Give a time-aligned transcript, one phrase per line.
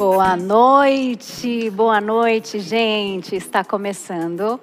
[0.00, 3.36] Boa noite, boa noite, gente.
[3.36, 4.58] Está começando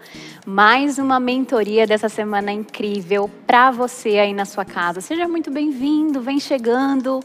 [0.47, 4.99] mais uma mentoria dessa semana incrível para você aí na sua casa.
[4.99, 7.19] Seja muito bem-vindo, vem chegando.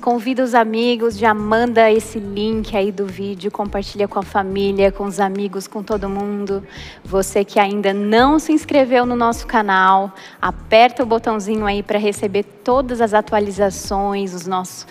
[0.00, 5.04] Convida os amigos, já manda esse link aí do vídeo, compartilha com a família, com
[5.04, 6.62] os amigos, com todo mundo.
[7.02, 12.42] Você que ainda não se inscreveu no nosso canal, aperta o botãozinho aí para receber
[12.42, 14.86] todas as atualizações, os nossos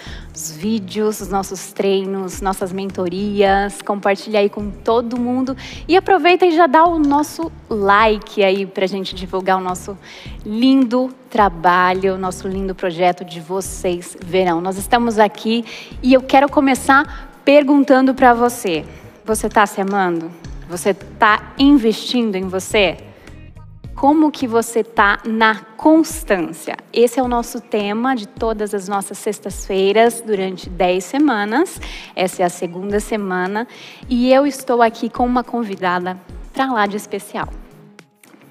[0.57, 3.81] vídeos, os nossos treinos, nossas mentorias.
[3.83, 5.55] Compartilha aí com todo mundo
[5.87, 9.95] e aproveita e já dá o nosso like aí para a gente divulgar o nosso
[10.43, 14.61] lindo trabalho, nosso lindo projeto de vocês verão.
[14.61, 15.65] Nós estamos aqui
[16.01, 18.85] e eu quero começar perguntando para você:
[19.25, 20.31] você está se amando?
[20.69, 22.95] Você está investindo em você?
[23.93, 26.77] Como que você está na constância?
[26.93, 31.81] Esse é o nosso tema de todas as nossas sextas-feiras durante 10 semanas.
[32.15, 33.67] Essa é a segunda semana
[34.07, 36.17] e eu estou aqui com uma convidada
[36.53, 37.49] para lá de especial.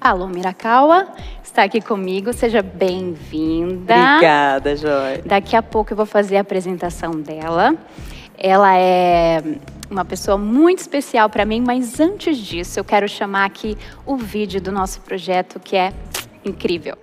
[0.05, 1.07] Alô, Mirakawa,
[1.55, 2.33] está aqui comigo.
[2.33, 3.95] Seja bem-vinda.
[3.95, 5.21] Obrigada, Joy.
[5.25, 7.73] Daqui a pouco eu vou fazer a apresentação dela.
[8.37, 9.41] Ela é
[9.89, 14.59] uma pessoa muito especial para mim, mas antes disso, eu quero chamar aqui o vídeo
[14.59, 15.93] do nosso projeto que é
[16.43, 16.97] incrível.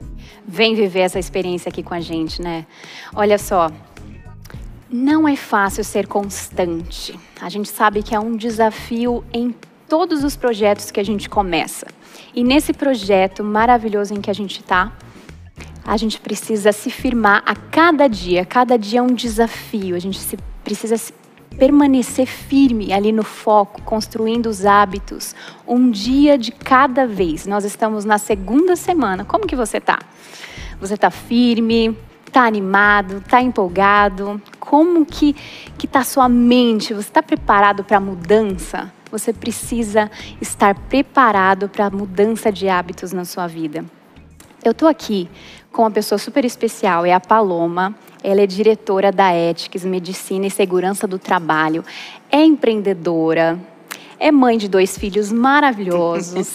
[0.46, 2.66] Vem viver essa experiência aqui com a gente, né?
[3.14, 3.70] Olha só,
[4.90, 7.18] não é fácil ser constante.
[7.40, 9.54] A gente sabe que é um desafio em
[9.88, 11.86] todos os projetos que a gente começa.
[12.34, 14.92] E nesse projeto maravilhoso em que a gente está,
[15.84, 18.44] a gente precisa se firmar a cada dia.
[18.44, 19.96] Cada dia é um desafio.
[19.96, 21.12] A gente se, precisa se
[21.58, 25.34] permanecer firme ali no foco, construindo os hábitos,
[25.66, 27.46] um dia de cada vez.
[27.46, 29.24] Nós estamos na segunda semana.
[29.24, 29.98] Como que você está?
[30.80, 31.96] Você está firme?
[32.26, 33.18] Está animado?
[33.18, 34.40] Está empolgado?
[34.58, 35.34] Como que
[35.76, 36.94] que está sua mente?
[36.94, 38.90] Você está preparado para a mudança?
[39.12, 40.10] Você precisa
[40.40, 43.84] estar preparado para a mudança de hábitos na sua vida.
[44.64, 45.28] Eu estou aqui
[45.70, 47.94] com uma pessoa super especial, é a Paloma.
[48.24, 51.84] Ela é diretora da Ethics, Medicina e Segurança do Trabalho.
[52.30, 53.60] É empreendedora,
[54.18, 56.54] é mãe de dois filhos maravilhosos.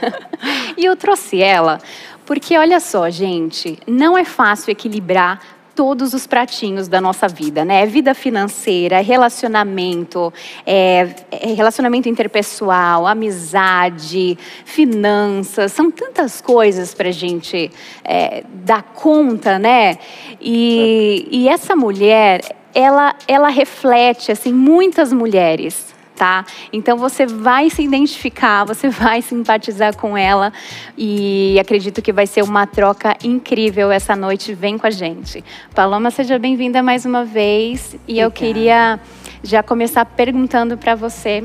[0.76, 1.78] e eu trouxe ela
[2.26, 5.40] porque, olha só, gente, não é fácil equilibrar
[5.78, 7.86] todos os pratinhos da nossa vida, né?
[7.86, 10.34] Vida financeira, relacionamento,
[10.66, 17.70] é, é, relacionamento interpessoal, amizade, finanças, são tantas coisas para a gente
[18.04, 19.98] é, dar conta, né?
[20.40, 22.40] E, e essa mulher,
[22.74, 26.44] ela, ela reflete assim muitas mulheres tá?
[26.72, 30.52] Então você vai se identificar, você vai simpatizar com ela
[30.96, 34.52] e acredito que vai ser uma troca incrível essa noite.
[34.52, 35.44] Vem com a gente.
[35.74, 38.20] Paloma, seja bem-vinda mais uma vez e Obrigada.
[38.20, 39.00] eu queria
[39.42, 41.44] já começar perguntando para você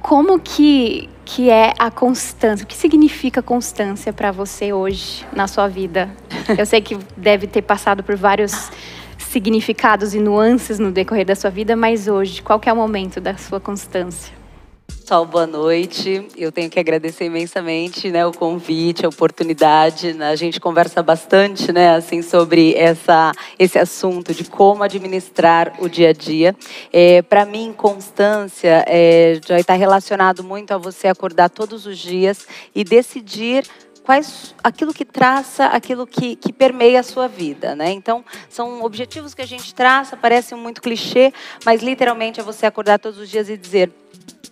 [0.00, 2.64] como que que é a constância?
[2.64, 6.10] O que significa constância para você hoje na sua vida?
[6.58, 8.70] Eu sei que deve ter passado por vários
[9.34, 13.36] significados e nuances no decorrer da sua vida, mas hoje, qual é o momento da
[13.36, 14.32] sua constância?
[14.86, 16.28] Pessoal, boa noite.
[16.36, 20.16] Eu tenho que agradecer imensamente, né, o convite, a oportunidade.
[20.22, 26.10] A gente conversa bastante, né, assim, sobre essa esse assunto de como administrar o dia
[26.10, 26.54] a dia.
[26.92, 32.46] É, Para mim, constância é, já está relacionado muito a você acordar todos os dias
[32.74, 33.64] e decidir
[34.04, 37.90] quais aquilo que traça, aquilo que, que permeia a sua vida, né?
[37.90, 41.32] Então, são objetivos que a gente traça, parecem muito clichê,
[41.64, 43.90] mas literalmente é você acordar todos os dias e dizer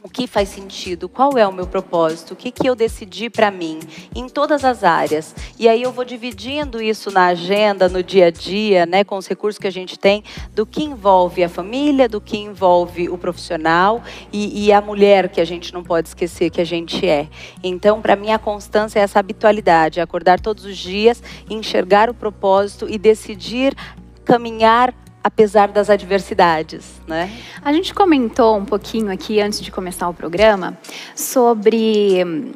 [0.03, 3.50] o que faz sentido, qual é o meu propósito, o que, que eu decidi para
[3.50, 3.78] mim,
[4.15, 5.34] em todas as áreas.
[5.59, 9.28] E aí eu vou dividindo isso na agenda, no dia a dia, né, com os
[9.28, 14.03] recursos que a gente tem, do que envolve a família, do que envolve o profissional
[14.32, 17.28] e, e a mulher que a gente não pode esquecer que a gente é.
[17.62, 22.88] Então, para mim, a constância é essa habitualidade, acordar todos os dias, enxergar o propósito
[22.88, 23.72] e decidir
[24.25, 27.31] caminhar apesar das adversidades, né?
[27.64, 30.76] A gente comentou um pouquinho aqui antes de começar o programa
[31.14, 32.52] sobre hum,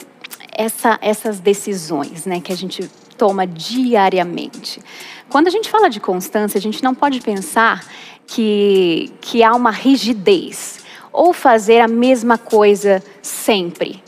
[0.52, 4.80] essa, essas decisões, né, que a gente toma diariamente.
[5.28, 7.84] Quando a gente fala de constância, a gente não pode pensar
[8.26, 10.80] que, que há uma rigidez
[11.12, 14.02] ou fazer a mesma coisa sempre.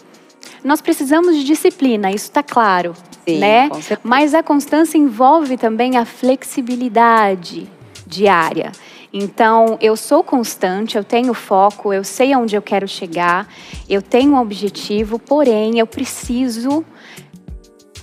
[0.62, 2.94] Nós precisamos de disciplina, isso está claro,
[3.24, 3.70] Sim, né?
[4.02, 7.68] Mas a constância envolve também a flexibilidade,
[8.08, 8.72] diária.
[9.12, 13.48] Então, eu sou constante, eu tenho foco, eu sei aonde eu quero chegar,
[13.88, 16.84] eu tenho um objetivo, porém, eu preciso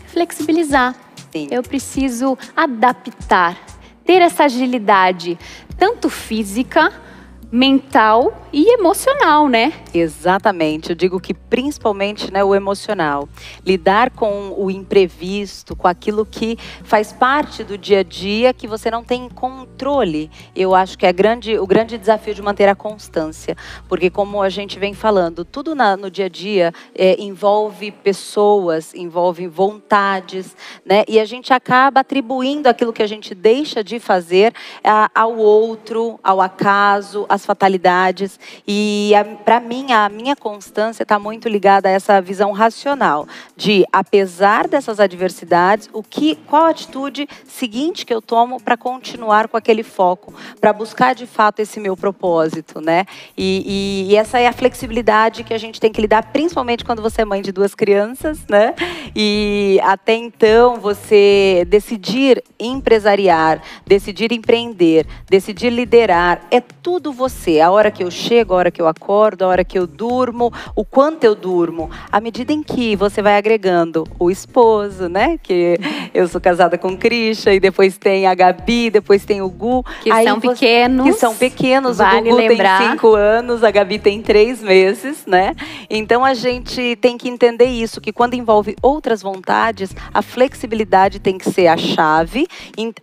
[0.08, 0.96] flexibilizar.
[1.32, 1.48] Sim.
[1.52, 3.58] Eu preciso adaptar,
[4.06, 5.38] ter essa agilidade,
[5.78, 6.94] tanto física,
[7.52, 9.74] mental e emocional, né?
[9.94, 10.92] Exatamente.
[10.92, 13.28] Eu digo que principalmente né, o emocional.
[13.66, 18.90] Lidar com o imprevisto, com aquilo que faz parte do dia a dia que você
[18.90, 20.32] não tem controle.
[20.56, 23.58] Eu acho que é grande, o grande desafio de manter a constância.
[23.90, 28.94] Porque, como a gente vem falando, tudo na, no dia a dia é, envolve pessoas,
[28.94, 30.56] envolve vontades,
[30.86, 31.04] né?
[31.10, 36.18] E a gente acaba atribuindo aquilo que a gente deixa de fazer a, ao outro,
[36.24, 38.40] ao acaso, às fatalidades.
[38.68, 39.12] E
[39.44, 45.00] para mim, a minha constância está muito ligada a essa visão racional de, apesar dessas
[45.00, 50.34] adversidades, o que, qual a atitude seguinte que eu tomo para continuar com aquele foco,
[50.60, 53.06] para buscar de fato esse meu propósito, né?
[53.38, 57.02] E, e, e, essa é a flexibilidade que a gente tem que lidar, principalmente quando
[57.02, 58.74] você é mãe de duas crianças, né?
[59.16, 67.60] E até então você decidir empresariar, decidir empreender, decidir liderar, é tudo você.
[67.60, 70.52] A hora que eu chego, a hora que eu acordo, a hora que eu durmo,
[70.76, 71.90] o quanto eu durmo.
[72.12, 75.38] À medida em que você vai agregando o esposo, né?
[75.42, 75.78] Que
[76.14, 79.84] eu sou casada com Krisha, e depois tem a Gabi, depois tem o Gu.
[80.02, 81.06] Que Aí são você, pequenos.
[81.06, 81.98] Que são pequenos.
[81.98, 82.80] Vale o Gugu lembrar.
[82.80, 85.56] tem cinco anos, a Gabi tem três meses, né?
[85.90, 91.38] Então a gente tem que entender isso, que quando envolve outras vontades, a flexibilidade tem
[91.38, 92.48] que ser a chave,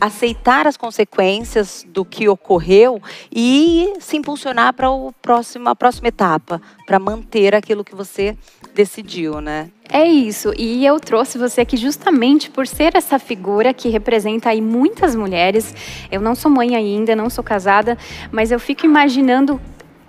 [0.00, 3.00] aceitar as consequências do que ocorreu
[3.34, 8.36] e se impulsionar para o próximo, a próxima etapa, para manter aquilo que você
[8.74, 9.70] decidiu, né?
[9.88, 10.52] É isso.
[10.58, 15.74] E eu trouxe você aqui justamente por ser essa figura que representa aí muitas mulheres.
[16.10, 17.96] Eu não sou mãe ainda, não sou casada,
[18.32, 19.60] mas eu fico imaginando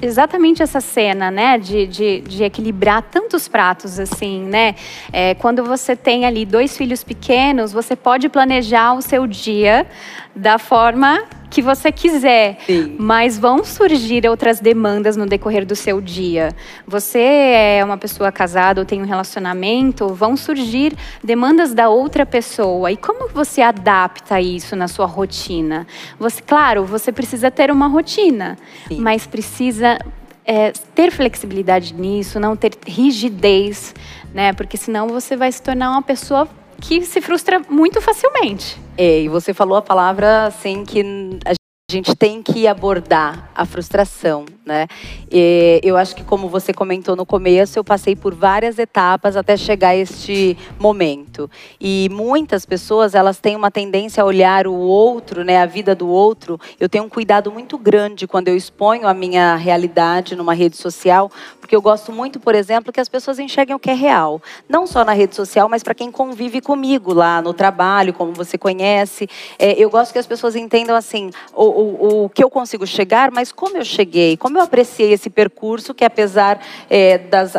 [0.05, 4.75] exatamente essa cena, né, de, de, de, equilibrar tantos pratos assim, né?
[5.13, 9.87] É, quando você tem ali dois filhos pequenos, você pode planejar o seu dia
[10.35, 12.95] da forma que você quiser, Sim.
[12.97, 16.49] mas vão surgir outras demandas no decorrer do seu dia.
[16.87, 22.91] Você é uma pessoa casada ou tem um relacionamento, vão surgir demandas da outra pessoa.
[22.91, 25.85] E como você adapta isso na sua rotina?
[26.17, 28.57] Você, claro, você precisa ter uma rotina,
[28.87, 28.99] Sim.
[28.99, 29.99] mas precisa
[30.43, 33.93] é, ter flexibilidade nisso, não ter rigidez,
[34.33, 34.53] né?
[34.53, 36.47] Porque senão você vai se tornar uma pessoa
[36.81, 38.79] que se frustra muito facilmente.
[38.97, 41.03] É, e você falou a palavra assim que
[41.45, 41.53] a
[41.91, 44.87] gente tem que abordar a frustração, né?
[45.31, 49.57] E eu acho que como você comentou no começo, eu passei por várias etapas até
[49.57, 51.49] chegar a este momento.
[51.79, 56.07] E muitas pessoas, elas têm uma tendência a olhar o outro, né, a vida do
[56.07, 56.59] outro.
[56.79, 61.31] Eu tenho um cuidado muito grande quando eu exponho a minha realidade numa rede social,
[61.59, 64.85] porque eu gosto muito, por exemplo, que as pessoas enxerguem o que é real, não
[64.85, 69.27] só na rede social, mas para quem convive comigo lá no trabalho, como você conhece.
[69.57, 73.31] É, eu gosto que as pessoas entendam assim, o, o, o, que eu consigo chegar,
[73.31, 76.59] mas como eu cheguei, como eu apreciei esse percurso que apesar
[76.89, 77.55] é, das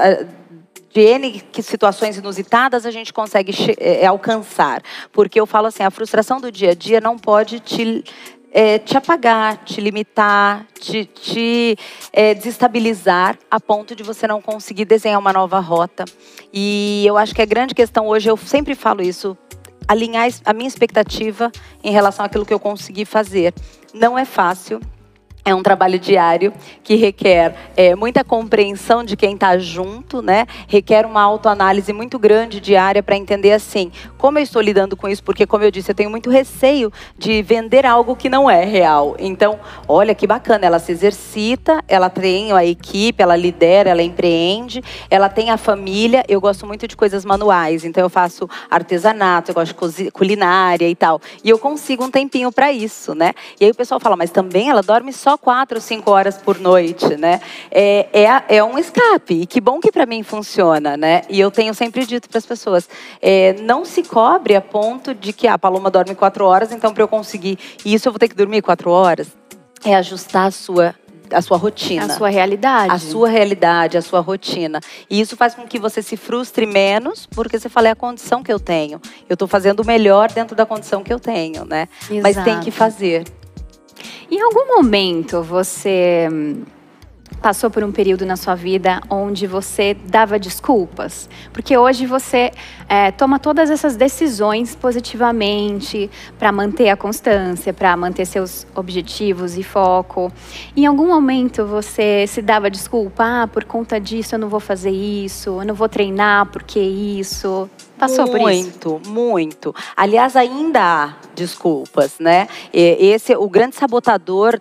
[0.94, 4.80] de N situações inusitadas a gente consegue é, alcançar.
[5.12, 8.04] Porque eu falo assim, a frustração do dia a dia não pode te,
[8.52, 11.76] é, te apagar, te limitar, te, te
[12.12, 16.04] é, desestabilizar a ponto de você não conseguir desenhar uma nova rota.
[16.52, 19.36] E eu acho que a grande questão hoje, eu sempre falo isso,
[19.88, 21.50] alinhar a minha expectativa
[21.82, 23.52] em relação àquilo que eu consegui fazer.
[23.92, 24.80] Não é fácil,
[25.44, 30.46] é um trabalho diário que requer é, muita compreensão de quem está junto, né?
[30.66, 35.22] Requer uma autoanálise muito grande diária para entender assim como eu estou lidando com isso,
[35.22, 39.16] porque como eu disse, eu tenho muito receio de vender algo que não é real.
[39.18, 44.82] Então, olha que bacana, ela se exercita, ela tem a equipe, ela lidera, ela empreende,
[45.10, 46.24] ela tem a família.
[46.26, 50.94] Eu gosto muito de coisas manuais, então eu faço artesanato, eu gosto de culinária e
[50.94, 53.34] tal, e eu consigo um tempinho para isso, né?
[53.60, 57.16] E aí o pessoal fala, mas também ela dorme só quatro, cinco horas por noite,
[57.16, 57.40] né?
[57.70, 59.42] É, é, é um escape.
[59.42, 61.22] E que bom que para mim funciona, né?
[61.28, 62.88] E eu tenho sempre dito para as pessoas,
[63.20, 66.92] é, não se cobre a ponto de que ah, a Paloma dorme quatro horas, então
[66.92, 69.28] para eu conseguir isso eu vou ter que dormir quatro horas.
[69.84, 70.94] É ajustar a sua
[71.32, 72.04] a sua rotina.
[72.04, 72.92] A sua realidade.
[72.92, 74.80] A sua realidade, a sua rotina.
[75.08, 78.42] E isso faz com que você se frustre menos, porque você fala, é a condição
[78.42, 79.00] que eu tenho.
[79.28, 81.88] Eu estou fazendo o melhor dentro da condição que eu tenho, né?
[82.10, 82.22] Exato.
[82.22, 83.24] Mas tem que fazer.
[84.30, 86.62] Em algum momento você hum,
[87.44, 91.28] passou por um período na sua vida onde você dava desculpas?
[91.52, 92.50] Porque hoje você
[92.88, 99.62] é, toma todas essas decisões positivamente para manter a constância, para manter seus objetivos e
[99.62, 100.32] foco.
[100.74, 104.90] Em algum momento você se dava desculpa, ah, por conta disso eu não vou fazer
[104.90, 107.68] isso, eu não vou treinar porque isso.
[107.98, 108.90] Passou muito, por isso?
[108.90, 109.74] Muito, muito.
[109.96, 112.48] Aliás, ainda há desculpas, né?
[112.72, 114.60] Esse, o grande sabotador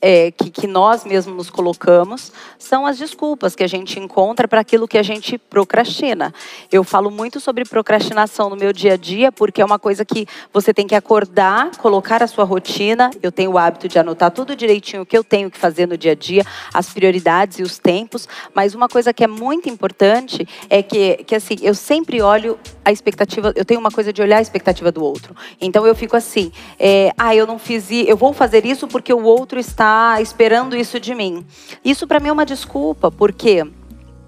[0.00, 4.60] é, que, que, nós mesmos nos colocamos são as desculpas que a gente encontra para
[4.60, 6.32] aquilo que a gente procrastina.
[6.70, 10.26] Eu falo muito sobre procrastinação no meu dia a dia, porque é uma coisa que
[10.52, 13.10] você tem que acordar, colocar a sua rotina.
[13.22, 15.96] Eu tenho o hábito de anotar tudo direitinho o que eu tenho que fazer no
[15.96, 18.28] dia a dia, as prioridades e os tempos.
[18.54, 22.90] Mas uma coisa que é muito importante é que, que assim, eu sempre olho a
[22.90, 25.34] expectativa, eu tenho uma coisa de olhar a expectativa do outro.
[25.60, 29.22] Então eu fico assim, é, ah, eu não fiz, eu vou fazer isso porque o
[29.24, 29.89] outro está
[30.20, 31.46] esperando isso de mim.
[31.84, 33.64] Isso para mim é uma desculpa, porque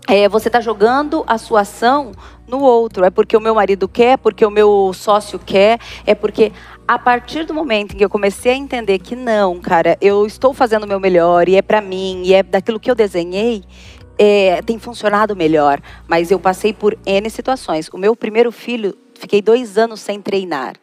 [0.08, 2.12] é, você está jogando a sua ação
[2.46, 3.04] no outro.
[3.04, 6.52] É porque o meu marido quer, porque o meu sócio quer, é porque
[6.86, 10.52] a partir do momento em que eu comecei a entender que não, cara, eu estou
[10.52, 13.64] fazendo o meu melhor e é para mim e é daquilo que eu desenhei,
[14.18, 15.80] é, tem funcionado melhor.
[16.06, 17.88] Mas eu passei por N situações.
[17.88, 20.74] O meu primeiro filho Fiquei dois anos sem treinar.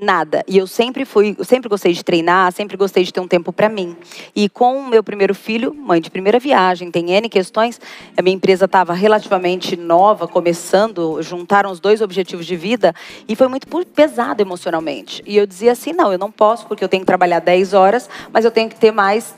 [0.00, 0.44] Nada.
[0.46, 3.52] E eu sempre fui, eu sempre gostei de treinar, sempre gostei de ter um tempo
[3.52, 3.96] para mim.
[4.34, 7.80] E com o meu primeiro filho, mãe de primeira viagem, tem N questões,
[8.16, 12.94] a minha empresa estava relativamente nova, começando, juntaram os dois objetivos de vida
[13.28, 15.22] e foi muito pesado emocionalmente.
[15.26, 18.08] E eu dizia assim: não, eu não posso, porque eu tenho que trabalhar 10 horas,
[18.32, 19.34] mas eu tenho que ter mais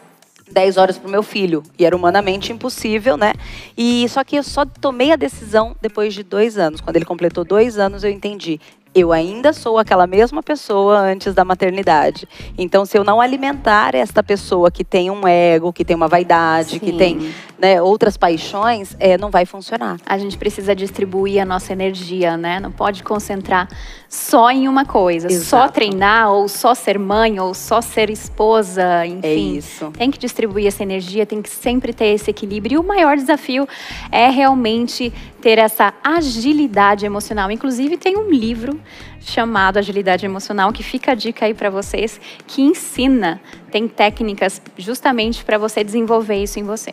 [0.51, 1.63] 10 horas para o meu filho.
[1.79, 3.33] E era humanamente impossível, né?
[3.77, 6.81] E só que eu só tomei a decisão depois de dois anos.
[6.81, 8.61] Quando ele completou dois anos, eu entendi
[8.95, 12.29] eu ainda sou aquela mesma pessoa antes da maternidade.
[12.59, 16.71] Então, se eu não alimentar esta pessoa que tem um ego, que tem uma vaidade,
[16.71, 16.79] Sim.
[16.81, 19.99] que tem né, outras paixões, é, não vai funcionar.
[20.05, 22.59] A gente precisa distribuir a nossa energia, né?
[22.59, 23.69] Não pode concentrar
[24.09, 25.45] só em uma coisa, Exato.
[25.45, 29.21] só treinar, ou só ser mãe, ou só ser esposa, enfim.
[29.23, 29.93] É isso.
[29.97, 32.75] Tem que distribuir essa energia, tem que sempre ter esse equilíbrio.
[32.75, 33.69] E o maior desafio
[34.11, 37.51] é realmente ter essa agilidade emocional.
[37.51, 38.80] Inclusive, tem um livro
[39.21, 45.45] chamado Agilidade Emocional que fica a dica aí para vocês, que ensina, tem técnicas justamente
[45.45, 46.91] para você desenvolver isso em você.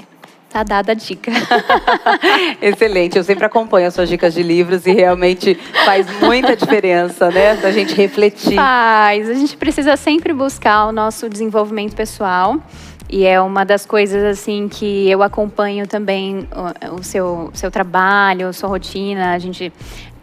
[0.50, 1.30] Tá dada a dica.
[2.62, 3.18] Excelente.
[3.18, 7.56] Eu sempre acompanho as suas dicas de livros e realmente faz muita diferença, né?
[7.58, 8.56] Da gente refletir.
[8.56, 9.30] Faz.
[9.30, 12.58] A gente precisa sempre buscar o nosso desenvolvimento pessoal.
[13.10, 16.48] E é uma das coisas assim que eu acompanho também
[16.92, 19.34] o, o seu, seu trabalho, sua rotina.
[19.34, 19.72] A gente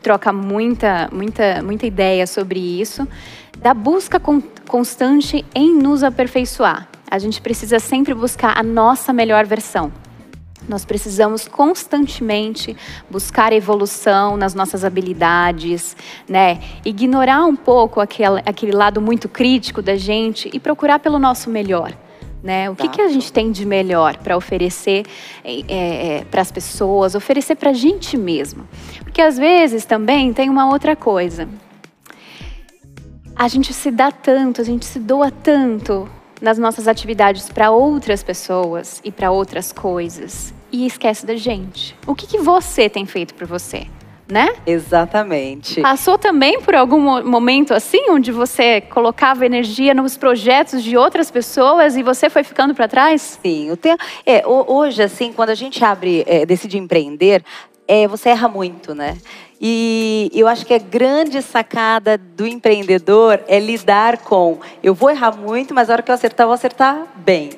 [0.05, 3.09] troca muita, muita, muita ideia sobre isso.
[3.59, 6.89] Da busca con constante em nos aperfeiçoar.
[7.11, 9.91] A gente precisa sempre buscar a nossa melhor versão.
[10.69, 12.77] Nós precisamos constantemente
[13.11, 15.97] buscar evolução nas nossas habilidades,
[16.29, 16.61] né?
[16.85, 21.93] Ignorar um pouco aquele, aquele lado muito crítico da gente e procurar pelo nosso melhor.
[22.45, 22.69] Né?
[22.69, 25.07] O que, que a gente tem de melhor para oferecer
[25.43, 28.69] é, é, para as pessoas, oferecer para a gente mesmo?
[29.03, 31.49] Porque às vezes também tem uma outra coisa.
[33.35, 36.07] A gente se dá tanto, a gente se doa tanto
[36.39, 41.97] nas nossas atividades para outras pessoas e para outras coisas e esquece da gente.
[42.07, 43.87] O que, que você tem feito por você?
[44.29, 44.55] Né?
[44.67, 45.81] Exatamente.
[45.81, 51.97] Passou também por algum momento assim, onde você colocava energia nos projetos de outras pessoas
[51.97, 53.39] e você foi ficando para trás?
[53.43, 53.95] Sim, o te...
[54.25, 57.45] é, hoje assim, quando a gente abre, é, decide empreender,
[57.87, 59.19] é, você erra muito, né?
[59.61, 65.37] E eu acho que a grande sacada do empreendedor é lidar com eu vou errar
[65.37, 67.51] muito, mas a hora que eu acertar, eu vou acertar bem.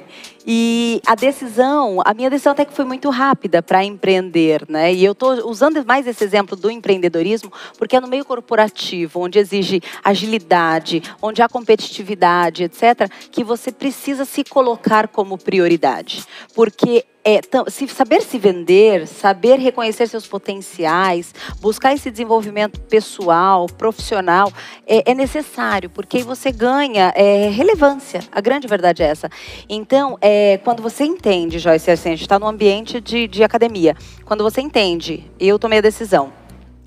[0.49, 4.95] E a decisão, a minha decisão até que foi muito rápida para empreender, né?
[4.95, 9.41] E eu estou usando mais esse exemplo do empreendedorismo porque é no meio corporativo, onde
[9.41, 16.25] exige agilidade, onde há competitividade, etc., que você precisa se colocar como prioridade.
[16.55, 24.53] Porque é, se, saber se vender, saber reconhecer seus potenciais, buscar esse desenvolvimento pessoal, profissional,
[24.87, 28.21] é, é necessário, porque você ganha é, relevância.
[28.31, 29.29] A grande verdade é essa.
[29.69, 33.97] Então, é, quando você entende, Joyce, assim, a gente está no ambiente de, de academia,
[34.25, 36.46] quando você entende, eu tomei a decisão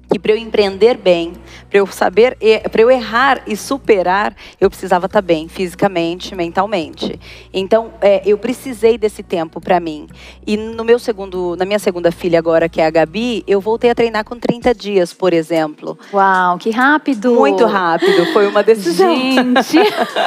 [0.09, 1.33] que para eu empreender bem,
[1.69, 2.37] para eu saber,
[2.71, 7.19] para eu errar e superar, eu precisava estar tá bem fisicamente, mentalmente.
[7.53, 10.07] Então, é, eu precisei desse tempo para mim.
[10.45, 13.89] E no meu segundo, na minha segunda filha agora, que é a Gabi, eu voltei
[13.89, 15.97] a treinar com 30 dias, por exemplo.
[16.11, 17.35] Uau, que rápido!
[17.35, 19.15] Muito rápido, foi uma decisão.
[19.15, 19.77] Gente,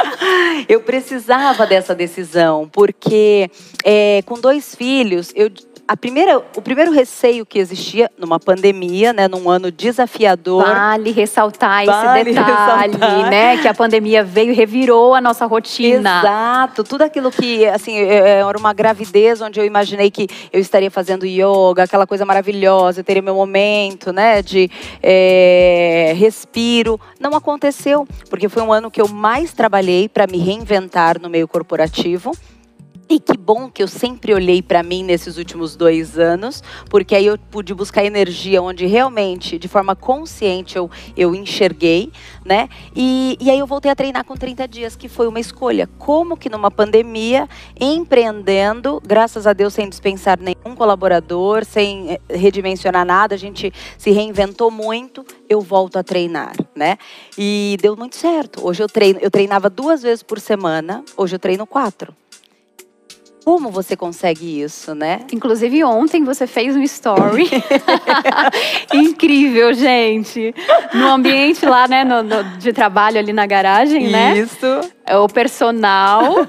[0.68, 3.50] eu precisava dessa decisão, porque
[3.84, 5.50] é, com dois filhos, eu
[5.92, 10.64] a primeira, o primeiro receio que existia numa pandemia, né, num ano desafiador.
[10.64, 13.30] Vale ressaltar vale esse detalhe, ressaltar.
[13.30, 16.20] né, que a pandemia veio e revirou a nossa rotina.
[16.20, 20.58] Exato, tudo aquilo que, assim, é, é, era uma gravidez onde eu imaginei que eu
[20.58, 24.70] estaria fazendo yoga, aquela coisa maravilhosa, eu teria meu momento, né, de
[25.02, 31.20] é, respiro, não aconteceu, porque foi um ano que eu mais trabalhei para me reinventar
[31.20, 32.32] no meio corporativo
[33.12, 37.26] E que bom que eu sempre olhei para mim nesses últimos dois anos, porque aí
[37.26, 42.10] eu pude buscar energia onde realmente, de forma consciente, eu, eu enxerguei,
[42.42, 42.70] né?
[42.96, 45.86] E, e aí eu voltei a treinar com 30 dias, que foi uma escolha.
[45.98, 47.46] Como que numa pandemia,
[47.78, 54.10] empreendendo, graças a Deus, sem dispensar nenhum colaborador, sem eh, redimensionar nada, a gente se
[54.10, 56.96] reinventou muito, eu volto a treinar, né?
[57.36, 58.66] E deu muito certo.
[58.66, 62.21] Hoje eu treino, eu treinava duas vezes por semana, hoje eu treino quatro.
[63.44, 65.20] Como você consegue isso, né?
[65.32, 67.50] Inclusive ontem você fez um story
[68.94, 70.54] incrível, gente.
[70.94, 74.38] No ambiente lá, né, no, no, de trabalho ali na garagem, né?
[74.38, 74.66] Isso.
[75.04, 76.46] É o personal.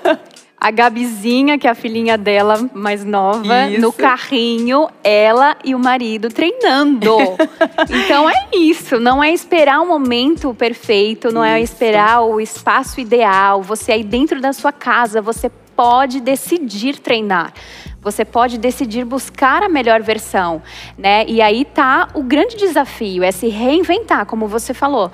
[0.63, 3.81] A Gabizinha, que é a filhinha dela mais nova, isso.
[3.81, 7.17] no carrinho, ela e o marido treinando.
[7.89, 11.53] então é isso, não é esperar o momento perfeito, não isso.
[11.53, 17.53] é esperar o espaço ideal, você aí dentro da sua casa, você pode decidir treinar.
[18.01, 20.61] Você pode decidir buscar a melhor versão,
[20.97, 21.25] né?
[21.25, 25.09] E aí tá o grande desafio, é se reinventar, como você falou.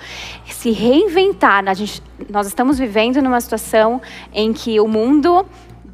[0.45, 1.63] Se reinventar.
[1.67, 4.01] A gente, nós estamos vivendo numa situação
[4.33, 5.45] em que o mundo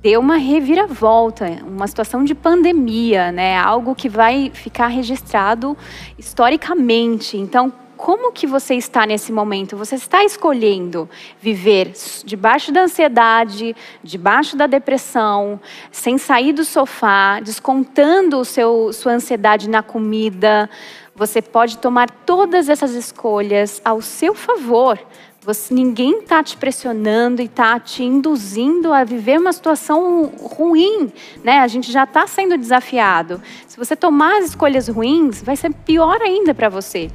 [0.02, 3.58] deu uma reviravolta, uma situação de pandemia, né?
[3.58, 5.76] Algo que vai ficar registrado
[6.18, 7.36] historicamente.
[7.36, 9.78] Então, como que você está nesse momento?
[9.78, 11.10] Você está escolhendo
[11.40, 15.60] viver debaixo da ansiedade, debaixo da depressão,
[15.92, 20.70] sem sair do sofá, descontando o seu, sua ansiedade na comida.
[21.16, 25.00] Você pode tomar todas essas escolhas ao seu favor.
[25.42, 31.60] Você, ninguém está te pressionando e está te induzindo a viver uma situação ruim, né?
[31.60, 33.40] A gente já está sendo desafiado.
[33.68, 37.12] Se você tomar as escolhas ruins, vai ser pior ainda para você.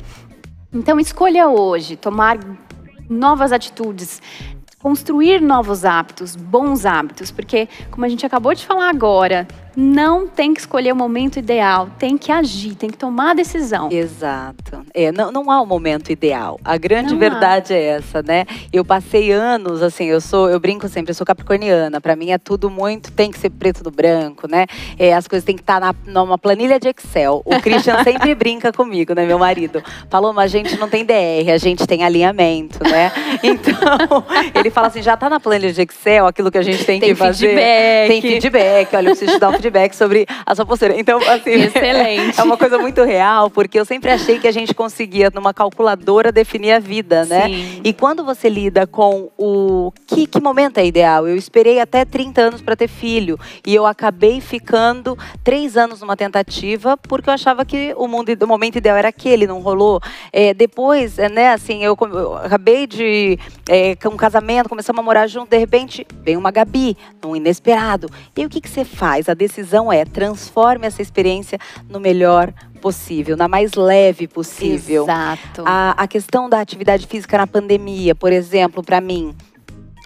[0.72, 2.38] Então, escolha hoje tomar
[3.08, 4.22] novas atitudes,
[4.80, 10.52] construir novos hábitos, bons hábitos, porque, como a gente acabou de falar agora, não tem
[10.52, 13.88] que escolher o momento ideal, tem que agir, tem que tomar a decisão.
[13.90, 14.84] Exato.
[14.92, 16.58] É, não, não há um momento ideal.
[16.64, 17.76] A grande não verdade há.
[17.76, 18.46] é essa, né?
[18.72, 22.00] Eu passei anos, assim, eu sou, eu brinco sempre, eu sou capricorniana.
[22.00, 24.66] Para mim é tudo muito, tem que ser preto no branco, né?
[24.98, 27.42] É, as coisas têm que estar tá na, numa planilha de Excel.
[27.44, 29.82] O Christian sempre brinca comigo, né, meu marido?
[30.08, 33.12] Falou, mas a gente não tem DR, a gente tem alinhamento, né?
[33.42, 37.00] Então, ele fala assim, já tá na planilha de Excel aquilo que a gente tem,
[37.00, 37.48] tem que fazer.
[37.48, 38.08] Feedback.
[38.08, 38.96] Tem feedback.
[38.96, 40.98] Olha, eu preciso te dar um feedback sobre a sua postura.
[40.98, 41.50] Então, assim.
[41.50, 42.30] Excelente.
[42.40, 46.32] É uma coisa muito real, porque eu sempre achei que a gente conseguia, numa calculadora,
[46.32, 47.48] definir a vida, né?
[47.48, 47.80] Sim.
[47.84, 49.92] E quando você lida com o.
[50.06, 51.28] Que, que momento é ideal?
[51.28, 53.38] Eu esperei até 30 anos para ter filho.
[53.66, 58.46] E eu acabei ficando três anos numa tentativa, porque eu achava que o, mundo, o
[58.46, 60.00] momento ideal era aquele, não rolou.
[60.32, 63.38] É, depois, é, né, assim, eu, eu acabei de.
[63.68, 68.08] É, com um casamento, começamos a morar junto, de repente, vem uma Gabi, um inesperado.
[68.36, 69.28] E o que, que você faz?
[69.28, 71.58] A decisão é transforme essa experiência
[71.88, 75.02] no melhor possível, na mais leve possível.
[75.04, 75.62] Exato.
[75.66, 79.34] A, a questão da atividade física na pandemia, por exemplo, para mim,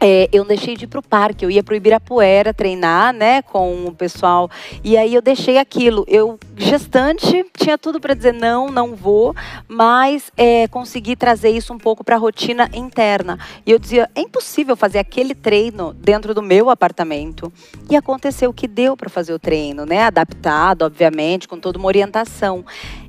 [0.07, 3.41] é, eu deixei de ir para o parque, eu ia para o Ibirapuera treinar, né,
[3.41, 4.51] com o pessoal.
[4.85, 6.05] E aí eu deixei aquilo.
[6.07, 9.35] Eu, gestante, tinha tudo para dizer não, não vou,
[9.67, 13.39] mas é, consegui trazer isso um pouco para a rotina interna.
[13.65, 17.51] E eu dizia, é impossível fazer aquele treino dentro do meu apartamento.
[17.89, 22.63] E aconteceu que deu para fazer o treino, né, adaptado, obviamente, com toda uma orientação.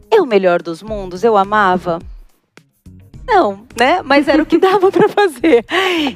[0.09, 1.99] É o melhor dos mundos, eu amava.
[3.27, 4.01] Não, né?
[4.03, 5.65] Mas era o que dava para fazer.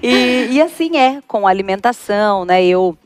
[0.01, 2.63] E, e assim é, com a alimentação, né?
[2.65, 2.97] Eu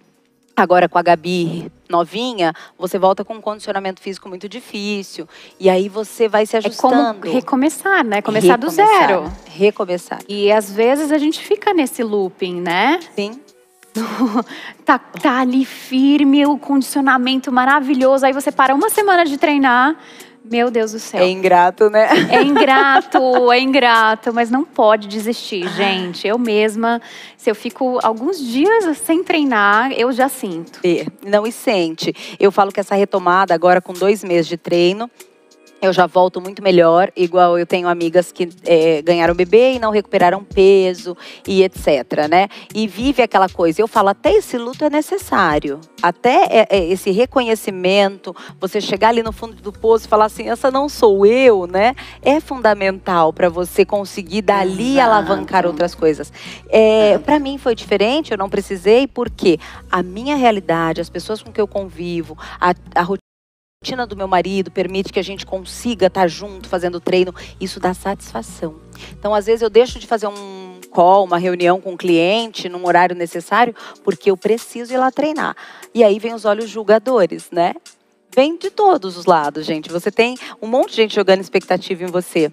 [0.56, 5.28] Agora com a Gabi novinha, você volta com um condicionamento físico muito difícil.
[5.60, 6.94] E aí você vai se ajustando.
[6.94, 8.22] É como recomeçar, né?
[8.22, 9.32] Começar recomeçar, do zero.
[9.50, 10.20] Recomeçar.
[10.30, 13.00] E às vezes a gente fica nesse looping, né?
[13.16, 13.40] Sim.
[14.86, 18.24] tá, tá ali firme, o condicionamento maravilhoso.
[18.24, 19.96] Aí você para uma semana de treinar,
[20.44, 21.22] meu Deus do céu.
[21.22, 22.08] É ingrato, né?
[22.30, 26.28] É ingrato, é ingrato, mas não pode desistir, gente.
[26.28, 27.02] Eu mesma,
[27.38, 30.80] se eu fico alguns dias sem treinar, eu já sinto.
[30.84, 32.14] É, não, e sente.
[32.40, 35.10] Eu falo que essa retomada agora com dois meses de treino,
[35.84, 39.92] eu já volto muito melhor, igual eu tenho amigas que é, ganharam bebê e não
[39.92, 41.16] recuperaram peso
[41.48, 42.48] e etc, né?
[42.74, 43.82] E vive aquela coisa.
[43.82, 45.82] Eu falo, até esse luto é necessário.
[46.02, 50.50] Até é, é, esse reconhecimento, você chegar ali no fundo do poço e falar assim,
[50.50, 51.96] essa não sou eu, né?
[52.22, 55.10] É fundamental para você conseguir dali Exato.
[55.10, 56.32] alavancar outras coisas.
[56.70, 59.60] É, para mim foi diferente, eu não precisei, porque
[59.92, 63.02] a minha realidade, as pessoas com que eu convivo, a, a
[63.84, 67.82] rotina rotina do meu marido permite que a gente consiga estar junto fazendo treino, isso
[67.82, 68.76] dá satisfação.
[69.20, 72.70] Então, às vezes eu deixo de fazer um call, uma reunião com o um cliente
[72.70, 75.54] num horário necessário, porque eu preciso ir lá treinar.
[75.94, 77.74] E aí vem os olhos julgadores, né?
[78.34, 79.92] Vem de todos os lados, gente.
[79.92, 82.50] Você tem um monte de gente jogando expectativa em você.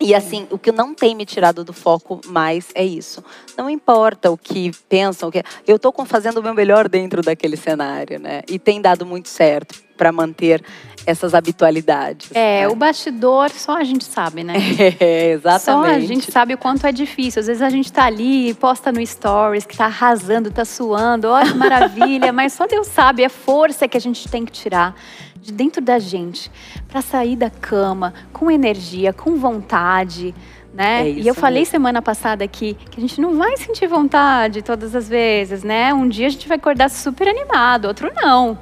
[0.00, 3.22] E assim, o que não tem me tirado do foco mais é isso.
[3.58, 7.56] Não importa o que pensam, o que eu estou fazendo o meu melhor dentro daquele
[7.56, 8.42] cenário, né?
[8.48, 10.64] E tem dado muito certo para manter
[11.04, 12.30] essas habitualidades.
[12.32, 12.68] É, né?
[12.68, 14.54] o bastidor só a gente sabe, né?
[14.98, 15.88] É, exatamente.
[15.88, 17.40] Só a gente sabe o quanto é difícil.
[17.40, 21.52] Às vezes a gente está ali, posta no stories, que está arrasando, está suando, olha
[21.52, 24.94] que maravilha, mas só Deus sabe a força que a gente tem que tirar
[25.42, 26.50] de dentro da gente
[26.88, 30.34] para sair da cama com energia, com vontade.
[30.72, 31.08] Né?
[31.08, 31.72] É e eu falei mesmo.
[31.72, 35.92] semana passada aqui que a gente não vai sentir vontade todas as vezes, né?
[35.92, 38.56] Um dia a gente vai acordar super animado, outro não.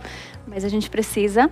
[0.49, 1.51] Mas a gente precisa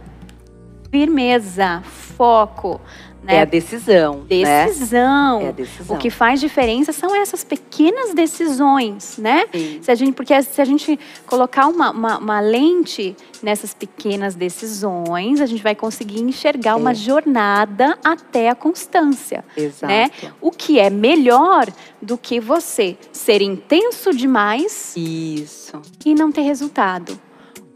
[0.90, 2.80] firmeza, foco,
[3.26, 3.36] né?
[3.36, 4.20] É a decisão.
[4.20, 5.40] Decisão.
[5.40, 5.46] Né?
[5.46, 5.96] É a decisão.
[5.96, 9.46] O que faz diferença são essas pequenas decisões, né?
[9.52, 9.80] Sim.
[9.82, 15.40] Se a gente, porque se a gente colocar uma, uma, uma, lente nessas pequenas decisões,
[15.40, 16.74] a gente vai conseguir enxergar é.
[16.76, 19.44] uma jornada até a constância.
[19.56, 19.86] Exato.
[19.86, 20.08] Né?
[20.40, 21.66] O que é melhor
[22.00, 25.82] do que você ser intenso demais Isso.
[26.04, 27.25] e não ter resultado.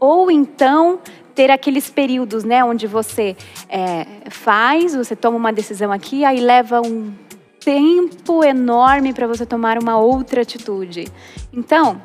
[0.01, 0.99] Ou então
[1.35, 3.37] ter aqueles períodos, né, onde você
[3.69, 7.13] é, faz, você toma uma decisão aqui, aí leva um
[7.59, 11.05] tempo enorme para você tomar uma outra atitude.
[11.53, 12.01] Então,